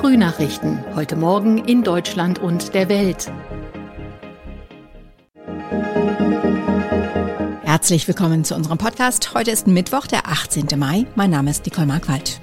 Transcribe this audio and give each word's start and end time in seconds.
Frühnachrichten. 0.00 0.82
Heute 0.94 1.14
Morgen 1.14 1.58
in 1.58 1.82
Deutschland 1.82 2.38
und 2.38 2.72
der 2.72 2.88
Welt. 2.88 3.30
Herzlich 7.64 8.08
willkommen 8.08 8.42
zu 8.42 8.54
unserem 8.54 8.78
Podcast. 8.78 9.34
Heute 9.34 9.50
ist 9.50 9.66
Mittwoch, 9.66 10.06
der 10.06 10.26
18. 10.26 10.68
Mai. 10.78 11.04
Mein 11.16 11.28
Name 11.28 11.50
ist 11.50 11.66
Nicole 11.66 11.86
Markwald. 11.86 12.40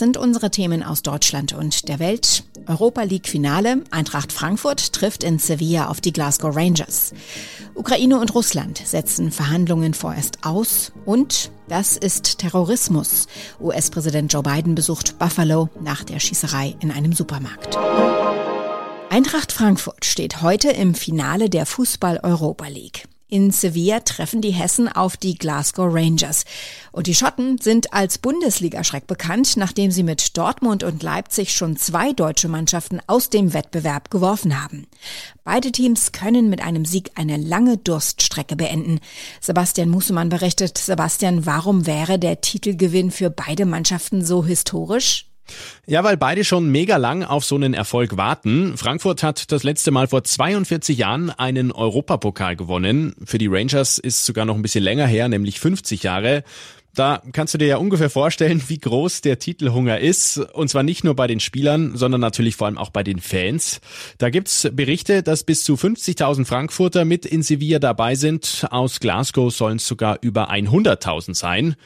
Sind 0.00 0.16
unsere 0.16 0.50
Themen 0.50 0.82
aus 0.82 1.02
Deutschland 1.02 1.52
und 1.52 1.86
der 1.86 1.98
Welt. 1.98 2.42
Europa 2.66 3.02
League 3.02 3.28
Finale. 3.28 3.84
Eintracht 3.90 4.32
Frankfurt 4.32 4.94
trifft 4.94 5.22
in 5.22 5.38
Sevilla 5.38 5.88
auf 5.88 6.00
die 6.00 6.12
Glasgow 6.12 6.56
Rangers. 6.56 7.12
Ukraine 7.74 8.18
und 8.18 8.34
Russland 8.34 8.78
setzen 8.82 9.30
Verhandlungen 9.30 9.92
vorerst 9.92 10.38
aus. 10.42 10.90
Und 11.04 11.52
das 11.68 11.98
ist 11.98 12.38
Terrorismus. 12.38 13.28
US-Präsident 13.60 14.32
Joe 14.32 14.42
Biden 14.42 14.74
besucht 14.74 15.18
Buffalo 15.18 15.68
nach 15.82 16.02
der 16.02 16.18
Schießerei 16.18 16.76
in 16.80 16.90
einem 16.90 17.12
Supermarkt. 17.12 17.76
Eintracht 19.10 19.52
Frankfurt 19.52 20.06
steht 20.06 20.40
heute 20.40 20.70
im 20.70 20.94
Finale 20.94 21.50
der 21.50 21.66
Fußball 21.66 22.20
Europa 22.22 22.68
League. 22.68 23.04
In 23.30 23.52
Sevilla 23.52 24.00
treffen 24.00 24.40
die 24.40 24.50
Hessen 24.50 24.88
auf 24.88 25.16
die 25.16 25.36
Glasgow 25.36 25.86
Rangers. 25.88 26.44
Und 26.90 27.06
die 27.06 27.14
Schotten 27.14 27.58
sind 27.58 27.92
als 27.92 28.18
Bundesligaschreck 28.18 29.06
bekannt, 29.06 29.56
nachdem 29.56 29.92
sie 29.92 30.02
mit 30.02 30.36
Dortmund 30.36 30.82
und 30.82 31.04
Leipzig 31.04 31.54
schon 31.54 31.76
zwei 31.76 32.12
deutsche 32.12 32.48
Mannschaften 32.48 32.98
aus 33.06 33.30
dem 33.30 33.54
Wettbewerb 33.54 34.10
geworfen 34.10 34.60
haben. 34.60 34.88
Beide 35.44 35.70
Teams 35.70 36.10
können 36.10 36.50
mit 36.50 36.60
einem 36.60 36.84
Sieg 36.84 37.12
eine 37.14 37.36
lange 37.36 37.76
Durststrecke 37.78 38.56
beenden. 38.56 38.98
Sebastian 39.40 39.90
Musemann 39.90 40.28
berichtet, 40.28 40.76
Sebastian, 40.76 41.46
warum 41.46 41.86
wäre 41.86 42.18
der 42.18 42.40
Titelgewinn 42.40 43.12
für 43.12 43.30
beide 43.30 43.64
Mannschaften 43.64 44.24
so 44.24 44.44
historisch? 44.44 45.29
Ja, 45.86 46.04
weil 46.04 46.16
beide 46.16 46.44
schon 46.44 46.70
mega 46.70 46.96
lang 46.96 47.24
auf 47.24 47.44
so 47.44 47.56
einen 47.56 47.74
Erfolg 47.74 48.16
warten. 48.16 48.76
Frankfurt 48.76 49.22
hat 49.22 49.50
das 49.52 49.62
letzte 49.62 49.90
Mal 49.90 50.08
vor 50.08 50.24
42 50.24 50.98
Jahren 50.98 51.30
einen 51.30 51.72
Europapokal 51.72 52.56
gewonnen. 52.56 53.14
Für 53.24 53.38
die 53.38 53.48
Rangers 53.48 53.98
ist 53.98 54.24
sogar 54.24 54.44
noch 54.44 54.54
ein 54.54 54.62
bisschen 54.62 54.84
länger 54.84 55.06
her, 55.06 55.28
nämlich 55.28 55.60
50 55.60 56.02
Jahre. 56.02 56.44
Da 56.94 57.22
kannst 57.32 57.54
du 57.54 57.58
dir 57.58 57.68
ja 57.68 57.76
ungefähr 57.76 58.10
vorstellen, 58.10 58.62
wie 58.68 58.78
groß 58.78 59.20
der 59.20 59.38
Titelhunger 59.38 60.00
ist. 60.00 60.38
Und 60.38 60.68
zwar 60.68 60.82
nicht 60.82 61.04
nur 61.04 61.14
bei 61.14 61.26
den 61.26 61.40
Spielern, 61.40 61.96
sondern 61.96 62.20
natürlich 62.20 62.56
vor 62.56 62.66
allem 62.66 62.78
auch 62.78 62.90
bei 62.90 63.02
den 63.02 63.20
Fans. 63.20 63.80
Da 64.18 64.30
gibt's 64.30 64.68
Berichte, 64.72 65.22
dass 65.22 65.44
bis 65.44 65.64
zu 65.64 65.74
50.000 65.74 66.44
Frankfurter 66.44 67.04
mit 67.04 67.26
in 67.26 67.42
Sevilla 67.42 67.78
dabei 67.78 68.16
sind. 68.16 68.66
Aus 68.70 69.00
Glasgow 69.00 69.54
sollen 69.54 69.76
es 69.76 69.86
sogar 69.86 70.18
über 70.20 70.50
100.000 70.50 71.34
sein. 71.34 71.76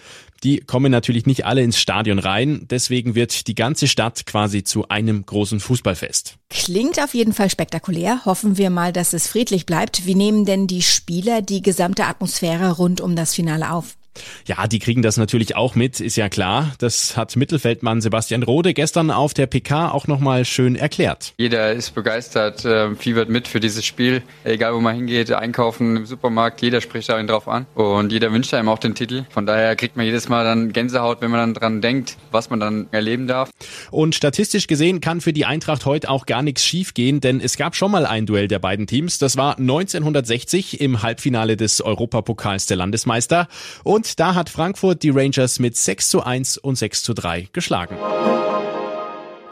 Die 0.43 0.59
kommen 0.59 0.93
natürlich 0.93 1.25
nicht 1.25 1.47
alle 1.47 1.63
ins 1.63 1.79
Stadion 1.79 2.19
rein. 2.19 2.67
Deswegen 2.71 3.15
wird 3.15 3.47
die 3.47 3.55
ganze 3.55 3.89
Stadt 3.89 4.27
quasi 4.27 4.63
zu 4.63 4.89
einem 4.89 5.25
großen 5.25 5.59
Fußballfest. 5.59 6.37
Klingt 6.51 7.03
auf 7.03 7.15
jeden 7.15 7.33
Fall 7.33 7.49
spektakulär. 7.49 8.27
Hoffen 8.27 8.59
wir 8.59 8.69
mal, 8.69 8.93
dass 8.93 9.15
es 9.15 9.27
friedlich 9.27 9.65
bleibt. 9.65 10.05
Wie 10.05 10.15
nehmen 10.15 10.45
denn 10.45 10.67
die 10.67 10.83
Spieler 10.83 11.41
die 11.41 11.63
gesamte 11.63 12.05
Atmosphäre 12.05 12.73
rund 12.73 13.01
um 13.01 13.17
das 13.17 13.35
Finale 13.35 13.71
auf? 13.71 13.97
Ja, 14.47 14.67
die 14.67 14.79
kriegen 14.79 15.03
das 15.03 15.17
natürlich 15.17 15.57
auch 15.57 15.75
mit, 15.75 16.01
ist 16.01 16.17
ja 16.17 16.29
klar. 16.29 16.73
Das 16.79 17.17
hat 17.17 17.37
Mittelfeldmann 17.37 18.01
Sebastian 18.01 18.43
Rode 18.43 18.75
gestern 18.75 19.11
auf 19.11 19.35
der 19.35 19.47
PK 19.47 19.91
auch 19.91 20.07
nochmal 20.07 20.45
schön 20.45 20.77
erklärt. 20.77 21.35
Jeder 21.39 21.73
ist 21.73 21.95
begeistert, 21.95 22.65
äh, 22.65 22.95
fiebert 22.95 23.29
mit 23.29 23.49
für 23.49 23.61
dieses 23.61 23.85
Spiel. 23.85 24.23
Egal 24.45 24.75
wo 24.75 24.81
man 24.81 24.95
hingeht, 24.95 25.33
einkaufen 25.33 25.97
im 25.97 26.07
Supermarkt, 26.07 26.63
jeder 26.63 26.81
spricht 26.81 27.09
da 27.09 27.23
drauf 27.23 27.49
an. 27.49 27.67
Und 27.75 28.13
jeder 28.13 28.33
wünscht 28.33 28.53
einem 28.55 28.69
auch 28.69 28.79
den 28.79 28.95
Titel. 28.95 29.25
Von 29.31 29.47
daher 29.47 29.77
kriegt 29.77 29.97
man 29.97 30.07
jedes 30.07 30.29
Mal 30.29 30.45
dann 30.45 30.73
Gänsehaut, 30.73 31.21
wenn 31.21 31.31
man 31.31 31.41
dann 31.41 31.55
dran 31.55 31.81
denkt, 31.81 32.17
was 32.31 32.51
man 32.51 32.61
dann 32.61 32.87
erleben 32.91 33.27
darf. 33.27 33.51
Und 33.91 34.15
statistisch 34.15 34.67
gesehen 34.67 35.01
kann 35.01 35.21
für 35.21 35.33
die 35.33 35.45
Eintracht 35.45 35.87
heute 35.87 36.11
auch 36.11 36.27
gar 36.27 36.43
nichts 36.43 36.65
schiefgehen, 36.65 37.21
denn 37.21 37.41
es 37.41 37.57
gab 37.57 37.77
schon 37.77 37.91
mal 37.91 38.07
ein 38.07 38.27
Duell 38.27 38.49
der 38.49 38.59
beiden 38.59 38.87
Teams. 38.87 39.19
Das 39.19 39.37
war 39.37 39.59
1960 39.59 40.81
im 40.81 41.03
Halbfinale 41.03 41.57
des 41.57 41.81
Europapokals 41.81 42.67
der 42.67 42.77
Landesmeister. 42.77 43.49
Und 43.83 44.04
und 44.05 44.21
da 44.21 44.35
hat 44.35 44.51
Frankfurt 44.51 45.03
die 45.03 45.09
Rangers 45.09 45.59
mit 45.59 45.79
6 45.79 46.11
zu 46.11 46.23
1 46.23 46.59
und 46.59 46.77
6 46.77 47.03
zu 47.05 47.15
3 47.15 47.49
geschlagen. 47.55 47.97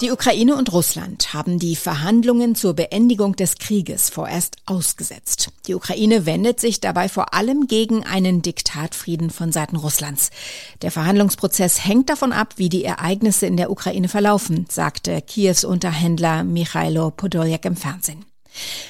Die 0.03 0.11
Ukraine 0.11 0.57
und 0.57 0.71
Russland 0.73 1.33
haben 1.33 1.59
die 1.59 1.75
Verhandlungen 1.75 2.55
zur 2.55 2.75
Beendigung 2.75 3.35
des 3.35 3.57
Krieges 3.57 4.11
vorerst 4.11 4.57
ausgesetzt. 4.67 5.49
Die 5.67 5.75
Ukraine 5.75 6.27
wendet 6.27 6.61
sich 6.61 6.81
dabei 6.81 7.09
vor 7.09 7.33
allem 7.33 7.67
gegen 7.67 8.05
einen 8.05 8.43
Diktatfrieden 8.43 9.31
von 9.31 9.53
Seiten 9.53 9.77
Russlands. 9.77 10.29
Der 10.83 10.91
Verhandlungsprozess 10.91 11.87
hängt 11.87 12.11
davon 12.11 12.33
ab, 12.33 12.55
wie 12.57 12.69
die 12.69 12.85
Ereignisse 12.85 13.47
in 13.47 13.57
der 13.57 13.71
Ukraine 13.71 14.09
verlaufen, 14.09 14.67
sagte 14.69 15.23
Kiews 15.23 15.65
Unterhändler 15.65 16.45
Michailo 16.45 17.11
Podoljak 17.11 17.65
im 17.65 17.77
Fernsehen. 17.77 18.27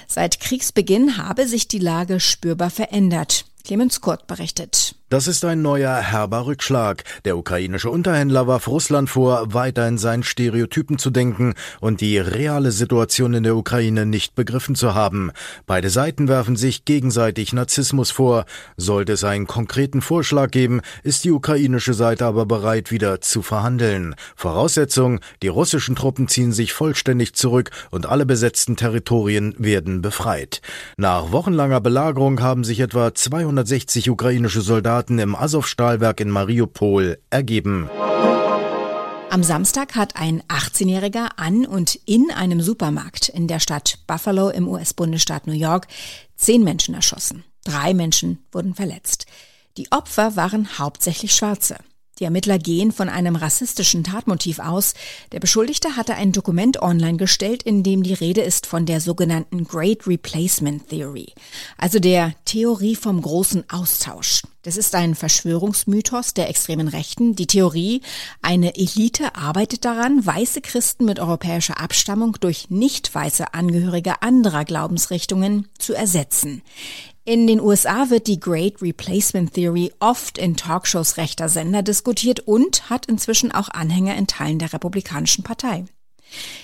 Seit 0.08 0.40
Kriegsbeginn 0.40 1.18
habe 1.18 1.46
sich 1.46 1.68
die 1.68 1.78
Lage 1.78 2.18
spürbar 2.18 2.70
verändert. 2.70 3.44
Clemens 3.64 4.00
Kurt 4.00 4.26
berichtet. 4.26 4.96
Das 5.12 5.26
ist 5.26 5.44
ein 5.44 5.60
neuer 5.60 5.94
herber 5.96 6.46
Rückschlag. 6.46 7.04
Der 7.26 7.36
ukrainische 7.36 7.90
Unterhändler 7.90 8.46
warf 8.46 8.66
Russland 8.66 9.10
vor, 9.10 9.52
weiter 9.52 9.86
in 9.86 9.98
seinen 9.98 10.22
Stereotypen 10.22 10.96
zu 10.96 11.10
denken 11.10 11.52
und 11.82 12.00
die 12.00 12.16
reale 12.16 12.70
Situation 12.70 13.34
in 13.34 13.42
der 13.42 13.54
Ukraine 13.54 14.06
nicht 14.06 14.34
begriffen 14.34 14.74
zu 14.74 14.94
haben. 14.94 15.30
Beide 15.66 15.90
Seiten 15.90 16.28
werfen 16.28 16.56
sich 16.56 16.86
gegenseitig 16.86 17.52
Narzissmus 17.52 18.10
vor. 18.10 18.46
Sollte 18.78 19.12
es 19.12 19.22
einen 19.22 19.46
konkreten 19.46 20.00
Vorschlag 20.00 20.50
geben, 20.50 20.80
ist 21.02 21.24
die 21.24 21.32
ukrainische 21.32 21.92
Seite 21.92 22.24
aber 22.24 22.46
bereit, 22.46 22.90
wieder 22.90 23.20
zu 23.20 23.42
verhandeln. 23.42 24.14
Voraussetzung, 24.34 25.20
die 25.42 25.48
russischen 25.48 25.94
Truppen 25.94 26.26
ziehen 26.26 26.52
sich 26.52 26.72
vollständig 26.72 27.34
zurück 27.34 27.70
und 27.90 28.06
alle 28.06 28.24
besetzten 28.24 28.76
Territorien 28.76 29.54
werden 29.58 30.00
befreit. 30.00 30.62
Nach 30.96 31.32
wochenlanger 31.32 31.82
Belagerung 31.82 32.40
haben 32.40 32.64
sich 32.64 32.80
etwa 32.80 33.12
260 33.12 34.08
ukrainische 34.08 34.62
Soldaten 34.62 35.01
Soldaten 35.02 35.18
im 35.18 35.34
Azov-Stahlwerk 35.34 36.20
in 36.20 36.30
Mariupol 36.30 37.18
ergeben. 37.28 37.90
Am 39.30 39.42
Samstag 39.42 39.96
hat 39.96 40.14
ein 40.14 40.42
18-Jähriger 40.42 41.30
an 41.38 41.66
und 41.66 41.96
in 42.06 42.30
einem 42.30 42.60
Supermarkt 42.60 43.28
in 43.28 43.48
der 43.48 43.58
Stadt 43.58 43.98
Buffalo 44.06 44.50
im 44.50 44.68
US-Bundesstaat 44.68 45.48
New 45.48 45.54
York 45.54 45.88
zehn 46.36 46.62
Menschen 46.62 46.94
erschossen. 46.94 47.42
Drei 47.64 47.94
Menschen 47.94 48.44
wurden 48.52 48.74
verletzt. 48.74 49.26
Die 49.76 49.90
Opfer 49.90 50.36
waren 50.36 50.78
hauptsächlich 50.78 51.34
Schwarze. 51.34 51.78
Die 52.20 52.24
Ermittler 52.24 52.60
gehen 52.60 52.92
von 52.92 53.08
einem 53.08 53.34
rassistischen 53.34 54.04
Tatmotiv 54.04 54.60
aus. 54.60 54.94
Der 55.32 55.40
Beschuldigte 55.40 55.96
hatte 55.96 56.14
ein 56.14 56.30
Dokument 56.30 56.80
online 56.80 57.16
gestellt, 57.16 57.64
in 57.64 57.82
dem 57.82 58.04
die 58.04 58.14
Rede 58.14 58.42
ist 58.42 58.66
von 58.66 58.86
der 58.86 59.00
sogenannten 59.00 59.64
Great 59.64 60.06
Replacement 60.06 60.88
Theory, 60.90 61.32
also 61.76 61.98
der 61.98 62.34
Theorie 62.44 62.94
vom 62.94 63.20
großen 63.20 63.68
Austausch. 63.68 64.42
Das 64.62 64.76
ist 64.76 64.94
ein 64.94 65.16
Verschwörungsmythos 65.16 66.34
der 66.34 66.48
extremen 66.48 66.86
Rechten. 66.86 67.34
Die 67.34 67.48
Theorie, 67.48 68.00
eine 68.42 68.76
Elite 68.76 69.34
arbeitet 69.34 69.84
daran, 69.84 70.24
weiße 70.24 70.60
Christen 70.60 71.04
mit 71.04 71.18
europäischer 71.18 71.80
Abstammung 71.80 72.36
durch 72.38 72.70
nicht 72.70 73.12
weiße 73.12 73.54
Angehörige 73.54 74.22
anderer 74.22 74.64
Glaubensrichtungen 74.64 75.66
zu 75.78 75.94
ersetzen. 75.94 76.62
In 77.24 77.48
den 77.48 77.60
USA 77.60 78.10
wird 78.10 78.28
die 78.28 78.38
Great 78.38 78.80
Replacement 78.80 79.52
Theory 79.54 79.92
oft 79.98 80.38
in 80.38 80.56
Talkshows 80.56 81.16
rechter 81.16 81.48
Sender 81.48 81.82
diskutiert 81.82 82.40
und 82.40 82.88
hat 82.88 83.06
inzwischen 83.06 83.50
auch 83.50 83.68
Anhänger 83.68 84.14
in 84.16 84.28
Teilen 84.28 84.60
der 84.60 84.72
Republikanischen 84.72 85.42
Partei. 85.42 85.84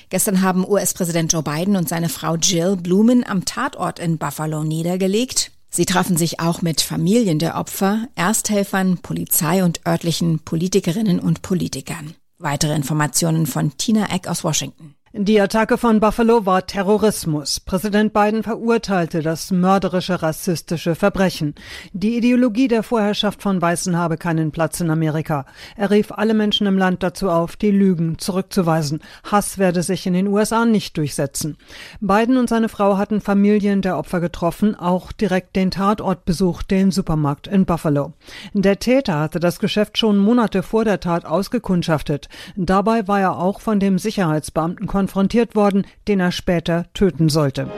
Gestern 0.09 0.43
haben 0.43 0.67
US-Präsident 0.69 1.33
Joe 1.33 1.43
Biden 1.43 1.77
und 1.77 1.89
seine 1.89 2.09
Frau 2.09 2.37
Jill 2.37 2.77
Blumen 2.77 3.25
am 3.25 3.45
Tatort 3.45 3.99
in 3.99 4.19
Buffalo 4.19 4.63
niedergelegt. 4.63 5.51
Sie 5.71 5.87
trafen 5.87 6.17
sich 6.17 6.41
auch 6.41 6.63
mit 6.63 6.81
Familien 6.81 7.39
der 7.39 7.57
Opfer, 7.57 8.09
Ersthelfern, 8.15 8.99
Polizei 8.99 9.65
und 9.65 9.87
örtlichen 9.87 10.41
Politikerinnen 10.41 11.21
und 11.21 11.43
Politikern. 11.43 12.15
Weitere 12.39 12.75
Informationen 12.75 13.47
von 13.47 13.77
Tina 13.77 14.11
Eck 14.15 14.29
aus 14.29 14.45
Washington. 14.45 14.95
Die 15.15 15.41
Attacke 15.41 15.79
von 15.79 16.01
Buffalo 16.01 16.45
war 16.45 16.67
Terrorismus. 16.67 17.61
Präsident 17.61 18.13
Biden 18.13 18.43
verurteilte 18.43 19.23
das 19.23 19.51
mörderische 19.51 20.21
rassistische 20.21 20.95
Verbrechen. 20.95 21.55
Die 21.95 22.19
Ideologie 22.19 22.69
der 22.69 22.83
Vorherrschaft 22.83 23.41
von 23.41 23.63
Weißen 23.63 23.97
habe 23.97 24.19
keinen 24.19 24.51
Platz 24.51 24.81
in 24.81 24.91
Amerika. 24.91 25.47
Er 25.77 25.91
rief 25.91 26.13
alle 26.13 26.35
Menschen 26.35 26.67
im 26.67 26.77
Land 26.77 27.03
dazu 27.03 27.31
auf, 27.31 27.57
die 27.57 27.71
Lügen 27.71 28.19
zurückzuweisen. 28.19 29.01
Hass 29.25 29.57
werde 29.57 29.83
sich 29.83 30.07
in 30.07 30.13
den 30.13 30.27
USA 30.27 30.67
nicht 30.67 30.99
durchsetzen. 30.99 31.57
Biden 32.01 32.37
und 32.37 32.51
seine 32.51 32.69
Frau 32.69 32.99
hatten 32.99 33.23
Familien 33.23 33.81
der 33.81 33.97
Opfer 33.97 34.21
getroffen, 34.21 34.75
auch 34.75 35.11
direkt 35.13 35.57
den 35.57 35.71
Tatort 35.71 36.27
besucht, 36.27 36.71
den 36.71 36.91
Supermarkt 36.91 37.47
in 37.47 37.65
Buffalo. 37.65 38.13
Der 38.53 38.79
Täter 38.79 39.21
hatte 39.21 39.41
das 39.41 39.59
Geschäft 39.59 39.97
schon 39.97 40.19
Monate 40.19 40.63
vor 40.63 40.85
der 40.85 41.01
Tat 41.01 41.25
ausgekundschaftet. 41.25 42.29
Dabei 42.57 43.09
war 43.09 43.21
er 43.21 43.39
auch 43.39 43.63
von 43.63 43.81
dem 43.81 43.99
Sicherheitsbeamten 43.99 44.87
konfrontiert 44.99 45.55
worden, 45.55 45.87
den 46.09 46.19
er 46.19 46.33
später 46.33 46.87
töten 46.93 47.29
sollte. 47.29 47.71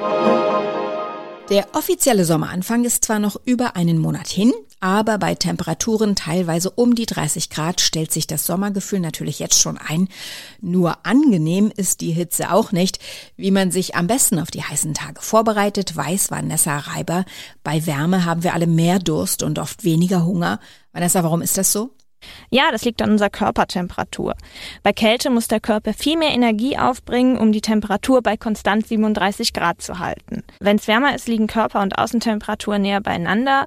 Der 1.50 1.66
offizielle 1.74 2.24
Sommeranfang 2.24 2.84
ist 2.84 3.04
zwar 3.04 3.18
noch 3.18 3.36
über 3.44 3.76
einen 3.76 3.98
Monat 3.98 4.28
hin, 4.28 4.54
aber 4.78 5.18
bei 5.18 5.34
Temperaturen 5.34 6.16
teilweise 6.16 6.70
um 6.70 6.94
die 6.94 7.04
30 7.04 7.50
Grad 7.50 7.82
stellt 7.82 8.10
sich 8.10 8.26
das 8.26 8.46
Sommergefühl 8.46 9.00
natürlich 9.00 9.38
jetzt 9.38 9.60
schon 9.60 9.76
ein. 9.76 10.08
Nur 10.62 11.04
angenehm 11.04 11.70
ist 11.76 12.00
die 12.00 12.12
Hitze 12.12 12.54
auch 12.54 12.72
nicht. 12.72 13.00
Wie 13.36 13.50
man 13.50 13.70
sich 13.70 13.96
am 13.96 14.06
besten 14.06 14.38
auf 14.38 14.50
die 14.50 14.62
heißen 14.62 14.94
Tage 14.94 15.20
vorbereitet, 15.20 15.94
weiß 15.94 16.30
Vanessa 16.30 16.78
Reiber. 16.78 17.26
Bei 17.62 17.84
Wärme 17.84 18.24
haben 18.24 18.44
wir 18.44 18.54
alle 18.54 18.66
mehr 18.66 18.98
Durst 18.98 19.42
und 19.42 19.58
oft 19.58 19.84
weniger 19.84 20.24
Hunger. 20.24 20.58
Vanessa, 20.94 21.22
warum 21.22 21.42
ist 21.42 21.58
das 21.58 21.70
so? 21.70 21.90
Ja, 22.50 22.70
das 22.70 22.84
liegt 22.84 23.02
an 23.02 23.10
unserer 23.10 23.30
Körpertemperatur. 23.30 24.34
Bei 24.82 24.92
Kälte 24.92 25.30
muss 25.30 25.48
der 25.48 25.60
Körper 25.60 25.94
viel 25.94 26.16
mehr 26.16 26.30
Energie 26.30 26.78
aufbringen, 26.78 27.38
um 27.38 27.52
die 27.52 27.60
Temperatur 27.60 28.22
bei 28.22 28.36
konstant 28.36 28.86
37 28.86 29.52
Grad 29.52 29.82
zu 29.82 29.98
halten. 29.98 30.42
Wenn 30.60 30.76
es 30.76 30.88
wärmer 30.88 31.14
ist, 31.14 31.28
liegen 31.28 31.46
Körper- 31.46 31.82
und 31.82 31.98
Außentemperatur 31.98 32.78
näher 32.78 33.00
beieinander 33.00 33.66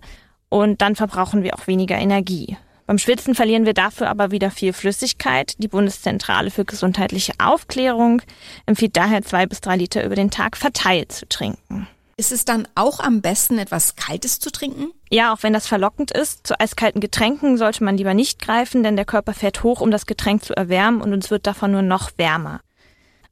und 0.49 0.81
dann 0.81 0.95
verbrauchen 0.95 1.43
wir 1.43 1.55
auch 1.55 1.67
weniger 1.67 1.97
Energie. 1.97 2.57
Beim 2.85 2.97
Schwitzen 2.97 3.33
verlieren 3.33 3.65
wir 3.65 3.73
dafür 3.73 4.09
aber 4.09 4.31
wieder 4.31 4.51
viel 4.51 4.73
Flüssigkeit. 4.73 5.55
Die 5.57 5.69
Bundeszentrale 5.69 6.51
für 6.51 6.65
gesundheitliche 6.65 7.33
Aufklärung 7.39 8.21
empfiehlt 8.65 8.97
daher 8.97 9.21
zwei 9.21 9.45
bis 9.45 9.61
drei 9.61 9.77
Liter 9.77 10.03
über 10.03 10.15
den 10.15 10.31
Tag 10.31 10.57
verteilt 10.57 11.11
zu 11.11 11.27
trinken. 11.27 11.87
Ist 12.23 12.31
es 12.31 12.45
dann 12.45 12.69
auch 12.75 13.01
am 13.01 13.19
besten, 13.19 13.57
etwas 13.57 13.97
Kaltes 13.97 14.39
zu 14.39 14.49
trinken? 14.49 14.93
Ja, 15.09 15.33
auch 15.33 15.43
wenn 15.43 15.51
das 15.51 15.67
verlockend 15.67 16.09
ist, 16.11 16.47
zu 16.47 16.57
eiskalten 16.57 17.01
Getränken 17.01 17.57
sollte 17.57 17.83
man 17.83 17.97
lieber 17.97 18.13
nicht 18.13 18.41
greifen, 18.41 18.81
denn 18.81 18.95
der 18.95 19.03
Körper 19.03 19.33
fährt 19.33 19.61
hoch, 19.61 19.81
um 19.81 19.91
das 19.91 20.05
Getränk 20.05 20.45
zu 20.45 20.55
erwärmen 20.55 21.01
und 21.01 21.11
uns 21.11 21.31
wird 21.31 21.45
davon 21.45 21.73
nur 21.73 21.81
noch 21.81 22.11
wärmer. 22.15 22.61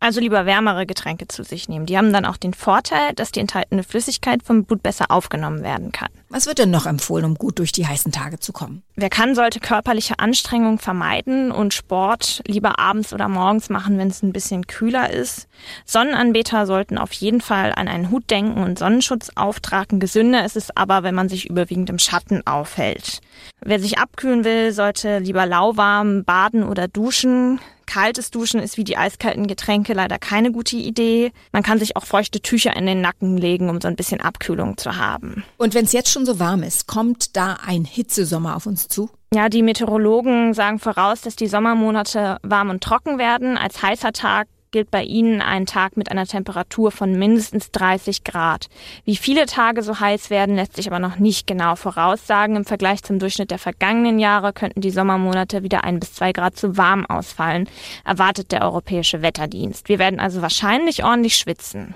Also 0.03 0.19
lieber 0.19 0.47
wärmere 0.47 0.87
Getränke 0.87 1.27
zu 1.27 1.43
sich 1.43 1.69
nehmen. 1.69 1.85
Die 1.85 1.95
haben 1.95 2.11
dann 2.11 2.25
auch 2.25 2.37
den 2.37 2.55
Vorteil, 2.55 3.13
dass 3.13 3.31
die 3.31 3.39
enthaltene 3.39 3.83
Flüssigkeit 3.83 4.41
vom 4.41 4.65
Blut 4.65 4.81
besser 4.81 5.11
aufgenommen 5.11 5.61
werden 5.61 5.91
kann. 5.91 6.09
Was 6.29 6.47
wird 6.47 6.57
denn 6.57 6.71
noch 6.71 6.87
empfohlen, 6.87 7.23
um 7.23 7.35
gut 7.35 7.59
durch 7.59 7.71
die 7.71 7.85
heißen 7.85 8.11
Tage 8.11 8.39
zu 8.39 8.51
kommen? 8.51 8.81
Wer 8.95 9.11
kann, 9.11 9.35
sollte 9.35 9.59
körperliche 9.59 10.17
Anstrengung 10.17 10.79
vermeiden 10.79 11.51
und 11.51 11.75
Sport 11.75 12.41
lieber 12.47 12.79
abends 12.79 13.13
oder 13.13 13.27
morgens 13.27 13.69
machen, 13.69 13.99
wenn 13.99 14.07
es 14.07 14.23
ein 14.23 14.33
bisschen 14.33 14.65
kühler 14.65 15.11
ist. 15.11 15.47
Sonnenanbeter 15.85 16.65
sollten 16.65 16.97
auf 16.97 17.13
jeden 17.13 17.41
Fall 17.41 17.71
an 17.75 17.87
einen 17.87 18.09
Hut 18.09 18.27
denken 18.31 18.63
und 18.63 18.79
Sonnenschutz 18.79 19.29
auftragen. 19.35 19.99
Gesünder 19.99 20.43
ist 20.43 20.57
es 20.57 20.75
aber, 20.75 21.03
wenn 21.03 21.13
man 21.13 21.29
sich 21.29 21.47
überwiegend 21.47 21.91
im 21.91 21.99
Schatten 21.99 22.41
aufhält. 22.47 23.21
Wer 23.63 23.79
sich 23.79 23.99
abkühlen 23.99 24.45
will, 24.45 24.71
sollte 24.71 25.19
lieber 25.19 25.45
lauwarm 25.45 26.23
baden 26.23 26.63
oder 26.63 26.87
duschen. 26.87 27.59
Kaltes 27.91 28.31
Duschen 28.31 28.61
ist 28.61 28.77
wie 28.77 28.85
die 28.85 28.95
eiskalten 28.95 29.47
Getränke 29.47 29.91
leider 29.91 30.17
keine 30.17 30.53
gute 30.53 30.77
Idee. 30.77 31.33
Man 31.51 31.61
kann 31.61 31.77
sich 31.77 31.97
auch 31.97 32.05
feuchte 32.05 32.39
Tücher 32.39 32.73
in 32.77 32.85
den 32.85 33.01
Nacken 33.01 33.35
legen, 33.35 33.69
um 33.69 33.81
so 33.81 33.89
ein 33.89 33.97
bisschen 33.97 34.21
Abkühlung 34.21 34.77
zu 34.77 34.95
haben. 34.95 35.43
Und 35.57 35.73
wenn 35.73 35.83
es 35.83 35.91
jetzt 35.91 36.09
schon 36.09 36.25
so 36.25 36.39
warm 36.39 36.63
ist, 36.63 36.87
kommt 36.87 37.35
da 37.35 37.57
ein 37.65 37.83
Hitzesommer 37.83 38.55
auf 38.55 38.65
uns 38.65 38.87
zu? 38.87 39.09
Ja, 39.33 39.49
die 39.49 39.61
Meteorologen 39.61 40.53
sagen 40.53 40.79
voraus, 40.79 41.19
dass 41.19 41.35
die 41.35 41.47
Sommermonate 41.47 42.37
warm 42.43 42.69
und 42.69 42.81
trocken 42.81 43.17
werden. 43.17 43.57
Als 43.57 43.81
heißer 43.81 44.13
Tag 44.13 44.47
gilt 44.71 44.89
bei 44.89 45.03
Ihnen 45.03 45.41
ein 45.41 45.65
Tag 45.65 45.97
mit 45.97 46.09
einer 46.09 46.25
Temperatur 46.25 46.91
von 46.91 47.19
mindestens 47.19 47.71
30 47.71 48.23
Grad. 48.23 48.67
Wie 49.03 49.17
viele 49.17 49.45
Tage 49.45 49.83
so 49.83 49.99
heiß 49.99 50.29
werden, 50.29 50.55
lässt 50.55 50.77
sich 50.77 50.87
aber 50.87 50.99
noch 50.99 51.17
nicht 51.17 51.45
genau 51.45 51.75
voraussagen. 51.75 52.55
Im 52.55 52.65
Vergleich 52.65 53.03
zum 53.03 53.19
Durchschnitt 53.19 53.51
der 53.51 53.59
vergangenen 53.59 54.17
Jahre 54.17 54.53
könnten 54.53 54.81
die 54.81 54.91
Sommermonate 54.91 55.63
wieder 55.63 55.83
ein 55.83 55.99
bis 55.99 56.13
zwei 56.13 56.31
Grad 56.31 56.57
zu 56.57 56.77
warm 56.77 57.05
ausfallen, 57.05 57.67
erwartet 58.05 58.51
der 58.53 58.61
Europäische 58.61 59.21
Wetterdienst. 59.21 59.89
Wir 59.89 59.99
werden 59.99 60.19
also 60.21 60.41
wahrscheinlich 60.41 61.03
ordentlich 61.03 61.35
schwitzen. 61.35 61.93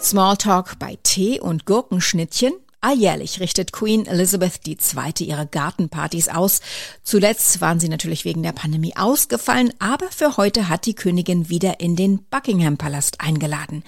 Smalltalk 0.00 0.78
bei 0.78 0.98
Tee 1.02 1.40
und 1.40 1.66
Gurkenschnittchen 1.66 2.52
Alljährlich 2.86 3.40
richtet 3.40 3.72
Queen 3.72 4.06
Elizabeth 4.06 4.60
II. 4.64 4.76
ihre 5.18 5.48
Gartenpartys 5.48 6.28
aus. 6.28 6.60
Zuletzt 7.02 7.60
waren 7.60 7.80
sie 7.80 7.88
natürlich 7.88 8.24
wegen 8.24 8.44
der 8.44 8.52
Pandemie 8.52 8.96
ausgefallen, 8.96 9.72
aber 9.80 10.06
für 10.12 10.36
heute 10.36 10.68
hat 10.68 10.86
die 10.86 10.94
Königin 10.94 11.48
wieder 11.48 11.80
in 11.80 11.96
den 11.96 12.22
Buckingham 12.30 12.76
Palast 12.76 13.20
eingeladen. 13.20 13.82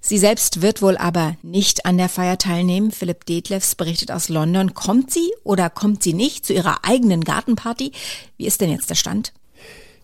Sie 0.00 0.18
selbst 0.18 0.62
wird 0.62 0.82
wohl 0.82 0.96
aber 0.96 1.36
nicht 1.42 1.84
an 1.84 1.98
der 1.98 2.08
Feier 2.08 2.38
teilnehmen. 2.38 2.92
Philipp 2.92 3.26
Detlefs 3.26 3.74
berichtet 3.74 4.12
aus 4.12 4.28
London. 4.28 4.72
Kommt 4.72 5.10
sie 5.10 5.32
oder 5.42 5.68
kommt 5.68 6.04
sie 6.04 6.14
nicht 6.14 6.46
zu 6.46 6.52
ihrer 6.52 6.84
eigenen 6.84 7.24
Gartenparty? 7.24 7.90
Wie 8.36 8.46
ist 8.46 8.60
denn 8.60 8.70
jetzt 8.70 8.88
der 8.88 8.94
Stand? 8.94 9.32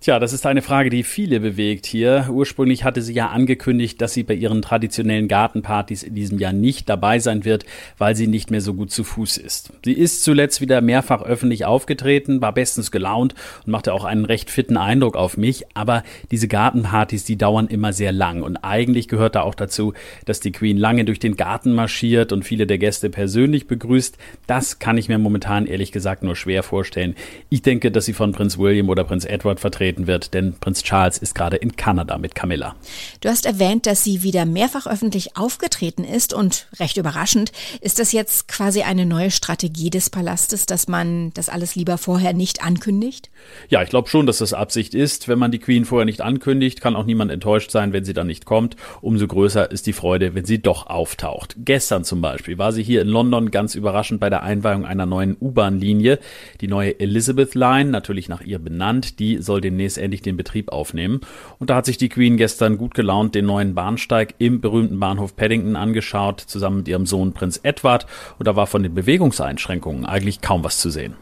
Tja, 0.03 0.19
das 0.19 0.33
ist 0.33 0.47
eine 0.47 0.63
Frage, 0.63 0.89
die 0.89 1.03
viele 1.03 1.41
bewegt 1.41 1.85
hier. 1.85 2.31
Ursprünglich 2.33 2.85
hatte 2.85 3.03
sie 3.03 3.13
ja 3.13 3.29
angekündigt, 3.29 4.01
dass 4.01 4.15
sie 4.15 4.23
bei 4.23 4.33
ihren 4.33 4.63
traditionellen 4.63 5.29
Gartenpartys 5.29 6.03
in 6.03 6.15
diesem 6.15 6.39
Jahr 6.39 6.55
nicht 6.55 6.89
dabei 6.89 7.19
sein 7.19 7.45
wird, 7.45 7.67
weil 7.99 8.17
sie 8.17 8.27
nicht 8.27 8.51
mehr 8.51 8.63
so 8.63 8.73
gut 8.73 8.91
zu 8.91 9.05
Fuß 9.05 9.37
ist. 9.37 9.75
Sie 9.85 9.93
ist 9.93 10.25
zuletzt 10.25 10.63
wieder 10.63 10.81
mehrfach 10.81 11.21
öffentlich 11.21 11.67
aufgetreten, 11.67 12.41
war 12.41 12.55
bestens 12.55 12.91
gelaunt 12.91 13.35
und 13.67 13.73
machte 13.73 13.93
auch 13.93 14.05
einen 14.07 14.25
recht 14.25 14.49
fitten 14.51 14.79
Eindruck 14.79 15.19
auf 15.19 15.37
mich. 15.37 15.67
Aber 15.75 16.03
diese 16.31 16.49
Gartenpartys, 16.49 17.25
die 17.25 17.37
dauern 17.37 17.69
immer 17.69 17.93
sehr 17.93 18.13
lang. 18.13 18.41
Und 18.41 18.57
eigentlich 18.57 19.07
gehört 19.07 19.35
da 19.35 19.43
auch 19.43 19.55
dazu, 19.55 19.93
dass 20.25 20.41
die 20.41 20.53
Queen 20.53 20.79
lange 20.79 21.05
durch 21.05 21.19
den 21.19 21.37
Garten 21.37 21.75
marschiert 21.75 22.33
und 22.33 22.47
viele 22.47 22.67
der 22.67 22.79
Gäste 22.79 23.11
persönlich 23.11 23.67
begrüßt. 23.67 24.17
Das 24.47 24.79
kann 24.79 24.97
ich 24.97 25.11
mir 25.11 25.19
momentan 25.19 25.67
ehrlich 25.67 25.93
gesagt 25.93 26.23
nur 26.23 26.37
schwer 26.37 26.63
vorstellen. 26.63 27.17
Ich 27.51 27.61
denke, 27.61 27.91
dass 27.91 28.07
sie 28.07 28.15
von 28.15 28.33
Prinz 28.33 28.57
William 28.57 28.89
oder 28.89 29.05
Prinz 29.05 29.27
Edward 29.27 29.61
vertreten 29.61 29.90
vertreten 29.91 30.07
wird, 30.07 30.35
denn 30.35 30.55
Prinz 30.55 30.83
Charles 30.83 31.19
ist 31.19 31.35
gerade 31.35 31.57
in 31.57 31.77
Kanada 31.77 32.19
mit 32.19 32.35
Camilla. 32.35 32.77
Du 33.21 33.29
hast 33.29 33.47
erwähnt, 33.47 33.87
dass 33.87 34.05
sie 34.05 34.23
wieder 34.23 34.45
mehrfach 34.45 34.87
öffentlich 34.87 35.37
aufgetreten 35.37 36.05
ist 36.05 36.33
und 36.33 36.69
recht 36.79 36.97
überraschend. 36.97 37.53
Ist 37.81 37.99
das 37.99 38.13
jetzt 38.13 38.49
quasi 38.49 38.83
eine 38.83 39.07
neue 39.07 39.31
Strategie 39.31 39.91
des 39.91 40.11
Palastes, 40.11 40.67
dass 40.67 40.89
man 40.89 41.33
das 41.35 41.49
alles 41.49 41.75
lieber 41.75 41.99
vorher 41.99 42.33
nicht 42.33 42.63
ankündigt? 42.63 43.31
Ja, 43.69 43.83
ich 43.83 43.91
glaube 43.91 44.09
schon, 44.09 44.27
dass 44.27 44.39
das 44.39 44.53
Absicht 44.53 44.95
ist. 44.95 45.29
Wenn 45.29 45.39
man 45.39 45.51
die 45.51 45.59
Queen 45.59 45.85
vorher 45.85 46.05
nicht 46.05 46.21
ankündigt, 46.21 46.81
kann 46.81 46.97
auch 46.97 47.05
niemand 47.05 47.31
enttäuscht 47.31 47.71
sein, 47.71 47.93
wenn 47.93 48.05
sie 48.05 48.13
dann 48.15 48.27
nicht 48.27 48.45
kommt. 48.45 48.77
Umso 49.01 49.27
größer 49.27 49.71
ist 49.71 49.87
die 49.87 49.93
Freude, 49.93 50.35
wenn 50.35 50.45
sie 50.45 50.61
doch 50.61 50.87
auftaucht. 50.87 51.57
Gestern 51.59 52.05
zum 52.05 52.21
Beispiel 52.21 52.59
war 52.59 52.73
sie 52.73 52.83
hier 52.83 53.03
in 53.03 53.09
London 53.09 53.51
ganz 53.51 53.75
überraschend 53.75 54.21
bei 54.21 54.31
der 54.31 54.43
Einweihung 54.43 54.85
einer 54.85 55.07
neuen 55.07 55.37
U-Bahn-Linie. 55.41 56.19
Die 56.61 56.69
neue 56.69 57.01
Elizabeth 57.01 57.55
Line, 57.55 57.91
natürlich 57.91 58.29
nach 58.29 58.43
ihr 58.43 58.59
benannt, 58.59 59.19
die 59.19 59.39
soll 59.39 59.61
den 59.61 59.77
demnächst 59.81 59.99
endlich 59.99 60.23
den 60.23 60.37
Betrieb 60.37 60.71
aufnehmen. 60.71 61.21
Und 61.59 61.71
da 61.71 61.77
hat 61.77 61.87
sich 61.87 61.97
die 61.97 62.09
Queen 62.09 62.37
gestern 62.37 62.77
gut 62.77 62.95
gelaunt 62.95 63.35
den 63.35 63.47
neuen 63.47 63.75
Bahnsteig 63.75 64.35
im 64.39 64.61
berühmten 64.61 65.01
Bahnhof 65.01 65.37
Paddington 65.37 65.77
angeschaut, 65.77 66.41
zusammen 66.41 66.79
mit 66.79 66.89
ihrem 66.89 67.07
Sohn 67.07 67.33
Prinz 67.33 67.61
Edward. 67.63 68.07
Und 68.39 68.47
da 68.47 68.57
war 68.57 68.67
von 68.67 68.83
den 68.83 68.95
Bewegungseinschränkungen 68.95 70.05
eigentlich 70.05 70.41
kaum 70.41 70.63
was 70.65 70.79
zu 70.79 70.91
sehen. 70.91 71.15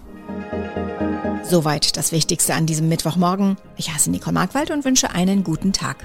Soweit 1.45 1.97
das 1.97 2.13
Wichtigste 2.13 2.55
an 2.55 2.67
diesem 2.67 2.89
Mittwochmorgen. 2.89 3.57
Ich 3.77 3.95
heiße 3.95 4.11
Nicole 4.11 4.35
Markwald 4.35 4.71
und 4.71 4.85
wünsche 4.85 5.11
einen 5.11 5.45
guten 5.45 5.73
Tag. 5.73 6.05